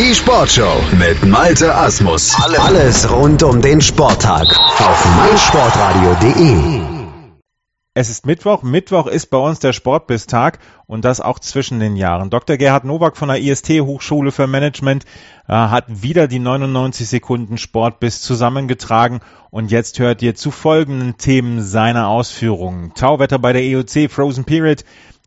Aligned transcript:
Die 0.00 0.14
Sportshow 0.14 0.80
mit 0.98 1.26
Malte 1.26 1.74
Asmus. 1.74 2.34
Alles 2.58 3.12
rund 3.12 3.42
um 3.42 3.60
den 3.60 3.82
Sporttag 3.82 4.46
auf 4.48 5.04
meinsportradio.de. 5.16 6.80
Es 7.92 8.08
ist 8.08 8.24
Mittwoch. 8.24 8.62
Mittwoch 8.62 9.06
ist 9.06 9.26
bei 9.26 9.36
uns 9.36 9.58
der 9.58 9.74
Sportbistag 9.74 10.58
und 10.86 11.04
das 11.04 11.20
auch 11.20 11.38
zwischen 11.38 11.80
den 11.80 11.96
Jahren. 11.96 12.30
Dr. 12.30 12.56
Gerhard 12.56 12.84
Nowak 12.84 13.18
von 13.18 13.28
der 13.28 13.42
IST 13.42 13.68
Hochschule 13.82 14.32
für 14.32 14.46
Management 14.46 15.04
äh, 15.46 15.52
hat 15.52 15.84
wieder 16.02 16.28
die 16.28 16.38
99 16.38 17.06
Sekunden 17.06 17.58
Sportbiss 17.58 18.22
zusammengetragen 18.22 19.20
und 19.50 19.70
jetzt 19.70 19.98
hört 19.98 20.22
ihr 20.22 20.34
zu 20.34 20.50
folgenden 20.50 21.18
Themen 21.18 21.60
seine 21.60 22.06
Ausführungen. 22.06 22.94
Tauwetter 22.94 23.38
bei 23.38 23.52
der 23.52 23.64
EOC 23.64 24.10
Frozen 24.10 24.44
Period. 24.44 24.82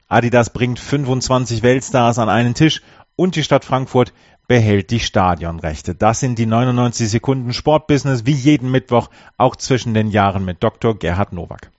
Adidas 0.08 0.50
bringt 0.50 0.80
25 0.80 1.62
Weltstars 1.62 2.18
an 2.18 2.30
einen 2.30 2.56
Tisch 2.56 2.82
und 3.16 3.36
die 3.36 3.44
Stadt 3.44 3.66
Frankfurt 3.66 4.14
behält 4.48 4.92
die 4.92 5.00
Stadionrechte. 5.00 5.96
Das 5.96 6.20
sind 6.20 6.38
die 6.38 6.46
99 6.46 7.10
Sekunden 7.10 7.54
Sportbusiness 7.54 8.26
wie 8.26 8.32
jeden 8.32 8.72
Mittwoch 8.72 9.10
auch 9.38 9.56
zwischen 9.56 9.94
den 9.94 10.10
Jahren 10.10 10.46
mit 10.46 10.64
Dr. 10.64 10.98
Gerhard 10.98 11.34
Nowak. 11.34 11.72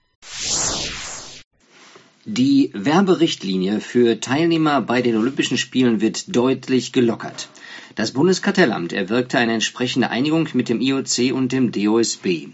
Die 2.26 2.70
Werberichtlinie 2.72 3.80
für 3.80 4.18
Teilnehmer 4.18 4.80
bei 4.80 5.02
den 5.02 5.16
Olympischen 5.16 5.58
Spielen 5.58 6.00
wird 6.00 6.34
deutlich 6.34 6.92
gelockert. 6.94 7.50
Das 7.96 8.12
Bundeskartellamt 8.12 8.94
erwirkte 8.94 9.38
eine 9.38 9.52
entsprechende 9.52 10.08
Einigung 10.08 10.48
mit 10.54 10.70
dem 10.70 10.80
IOC 10.80 11.34
und 11.34 11.52
dem 11.52 11.70
DOSB. 11.70 12.48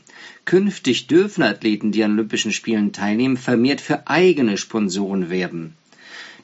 Künftig 0.44 1.06
dürfen 1.06 1.44
Athleten, 1.44 1.92
die 1.92 2.02
an 2.02 2.12
Olympischen 2.14 2.52
Spielen 2.52 2.92
teilnehmen, 2.92 3.36
vermehrt 3.36 3.80
für 3.80 4.08
eigene 4.08 4.56
Sponsoren 4.56 5.30
werben. 5.30 5.76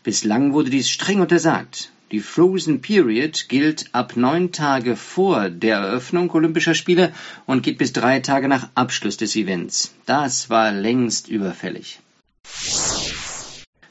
Bislang 0.05 0.53
wurde 0.53 0.71
dies 0.71 0.89
streng 0.89 1.21
untersagt. 1.21 1.91
Die 2.13 2.21
Frozen 2.21 2.83
Period 2.83 3.49
gilt 3.49 3.87
ab 3.93 4.17
neun 4.17 4.53
Tage 4.53 4.95
vor 4.95 5.51
der 5.51 5.79
Eröffnung 5.79 6.31
Olympischer 6.31 6.77
Spiele 6.77 7.13
und 7.47 7.65
geht 7.65 7.79
bis 7.79 7.93
drei 7.93 8.21
Tage 8.21 8.47
nach 8.47 8.69
Abschluss 8.77 9.17
des 9.17 9.35
Events. 9.35 9.93
Das 10.05 10.49
war 10.49 10.71
längst 10.71 11.27
überfällig. 11.27 11.99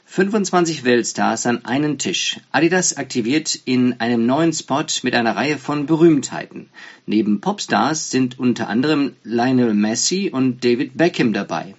25 0.06 0.84
Weltstars 0.84 1.44
an 1.44 1.66
einen 1.66 1.98
Tisch. 1.98 2.40
Adidas 2.52 2.96
aktiviert 2.96 3.54
in 3.66 4.00
einem 4.00 4.24
neuen 4.24 4.54
Spot 4.54 4.86
mit 5.02 5.14
einer 5.14 5.36
Reihe 5.36 5.58
von 5.58 5.84
Berühmtheiten. 5.84 6.70
Neben 7.04 7.42
Popstars 7.42 8.10
sind 8.10 8.38
unter 8.38 8.70
anderem 8.70 9.14
Lionel 9.24 9.74
Messi 9.74 10.30
und 10.32 10.64
David 10.64 10.96
Beckham 10.96 11.34
dabei. 11.34 11.74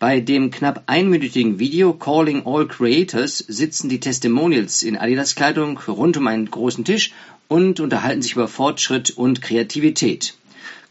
Bei 0.00 0.20
dem 0.20 0.52
knapp 0.52 0.84
einminütigen 0.86 1.58
Video 1.58 1.92
Calling 1.92 2.46
All 2.46 2.68
Creators 2.68 3.38
sitzen 3.38 3.88
die 3.88 3.98
Testimonials 3.98 4.84
in 4.84 4.96
Adidas-Kleidung 4.96 5.76
rund 5.88 6.16
um 6.16 6.28
einen 6.28 6.48
großen 6.48 6.84
Tisch 6.84 7.10
und 7.48 7.80
unterhalten 7.80 8.22
sich 8.22 8.34
über 8.34 8.46
Fortschritt 8.46 9.10
und 9.10 9.42
Kreativität. 9.42 10.34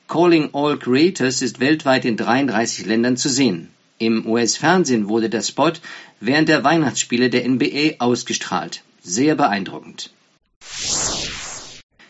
Calling 0.10 0.50
All 0.52 0.78
Creators 0.78 1.42
ist 1.42 1.62
weltweit 1.62 2.04
in 2.04 2.18
33 2.18 2.86
Ländern 2.86 3.16
zu 3.16 3.30
sehen. 3.30 3.70
Im 3.98 4.26
US-Fernsehen 4.28 5.08
wurde 5.08 5.30
der 5.30 5.42
Spot 5.42 5.72
während 6.20 6.50
der 6.50 6.66
Weihnachtsspiele 6.66 7.30
der 7.30 7.48
NBA 7.48 8.00
ausgestrahlt. 8.00 8.84
Sehr 9.04 9.36
beeindruckend. 9.36 10.12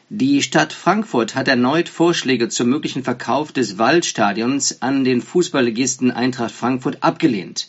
Die 0.09 0.41
Stadt 0.41 0.71
Frankfurt 0.71 1.35
hat 1.35 1.49
erneut 1.49 1.89
Vorschläge 1.89 2.47
zum 2.47 2.69
möglichen 2.69 3.03
Verkauf 3.03 3.51
des 3.51 3.77
Waldstadions 3.77 4.81
an 4.81 5.03
den 5.03 5.21
Fußballligisten 5.21 6.11
Eintracht 6.11 6.51
Frankfurt 6.53 7.03
abgelehnt. 7.03 7.67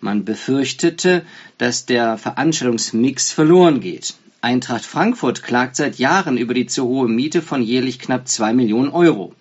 Man 0.00 0.24
befürchtete, 0.24 1.26
dass 1.58 1.84
der 1.84 2.16
Veranstaltungsmix 2.16 3.32
verloren 3.32 3.80
geht. 3.80 4.14
Eintracht 4.40 4.86
Frankfurt 4.86 5.42
klagt 5.42 5.76
seit 5.76 5.98
Jahren 5.98 6.38
über 6.38 6.54
die 6.54 6.64
zu 6.64 6.84
hohe 6.84 7.06
Miete 7.06 7.42
von 7.42 7.60
jährlich 7.60 7.98
knapp 7.98 8.28
zwei 8.28 8.54
Millionen 8.54 8.88
Euro. 8.88 9.34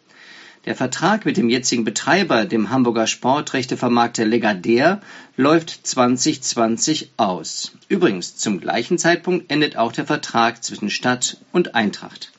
Der 0.66 0.75
Vertrag 0.75 1.25
mit 1.25 1.36
dem 1.36 1.50
jetzigen 1.50 1.83
Betreiber, 1.83 2.45
dem 2.45 2.69
Hamburger 2.69 3.06
Sportrechtevermarkter 3.06 4.24
Legadär, 4.24 5.01
läuft 5.35 5.85
2020 5.85 7.12
aus. 7.18 7.74
Übrigens, 7.90 8.38
zum 8.38 8.62
gleichen 8.62 8.97
Zeitpunkt 8.97 9.51
endet 9.51 9.75
auch 9.75 9.91
der 9.91 10.06
Vertrag 10.06 10.63
zwischen 10.63 10.90
Stadt 10.90 11.38
und 11.51 11.75
Eintracht. 11.75 12.31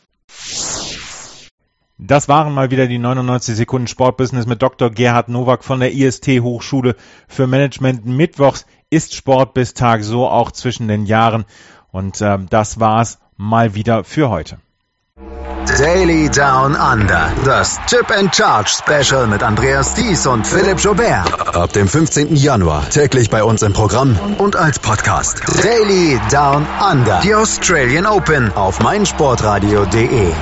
Das 1.98 2.26
waren 2.26 2.54
mal 2.54 2.70
wieder 2.70 2.86
die 2.86 2.98
99 2.98 3.56
Sekunden 3.56 3.88
Sportbusiness 3.88 4.46
mit 4.46 4.62
Dr. 4.62 4.90
Gerhard 4.90 5.28
Nowak 5.28 5.62
von 5.62 5.80
der 5.80 5.92
IST 5.92 6.40
Hochschule 6.40 6.96
für 7.28 7.46
Management. 7.46 8.06
Mittwochs 8.06 8.64
ist 8.88 9.14
Sportbistag, 9.14 10.02
so 10.02 10.26
auch 10.26 10.50
zwischen 10.50 10.88
den 10.88 11.04
Jahren. 11.04 11.44
Und 11.92 12.22
äh, 12.22 12.38
das 12.48 12.80
war's 12.80 13.18
mal 13.36 13.74
wieder 13.74 14.02
für 14.02 14.30
heute. 14.30 14.58
Daily 15.78 16.28
Down 16.28 16.76
Under. 16.76 17.32
Das 17.44 17.80
Chip 17.86 18.08
and 18.10 18.32
Charge 18.32 18.70
Special 18.70 19.26
mit 19.26 19.42
Andreas 19.42 19.92
Thies 19.94 20.24
und 20.24 20.46
Philipp 20.46 20.78
Jobert. 20.78 21.26
Ab 21.56 21.72
dem 21.72 21.88
15. 21.88 22.36
Januar 22.36 22.88
täglich 22.90 23.28
bei 23.28 23.42
uns 23.42 23.62
im 23.62 23.72
Programm 23.72 24.16
und 24.38 24.54
als 24.54 24.78
Podcast. 24.78 25.42
Daily 25.62 26.20
Down 26.30 26.64
Under. 26.92 27.20
Die 27.24 27.34
Australian 27.34 28.06
Open 28.06 28.52
auf 28.52 28.80
meinsportradio.de. 28.80 30.32